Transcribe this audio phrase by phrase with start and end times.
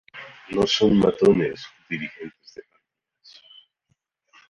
[0.55, 3.33] No son matones o dirigentes de pandillas.